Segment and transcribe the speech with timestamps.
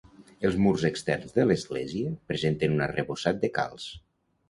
[0.47, 3.91] Els murs externs de l'església presenten un arrebossat de calç.